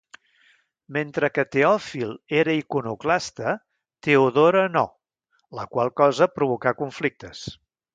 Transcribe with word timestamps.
Mentre 0.95 1.29
que 1.35 1.45
Teòfil 1.55 2.15
era 2.39 2.57
iconoclasta, 2.61 3.55
Teodora 4.09 4.67
no, 4.81 4.87
la 5.61 5.71
qual 5.77 5.97
cosa 6.05 6.33
provocà 6.41 6.79
conflictes. 6.85 7.51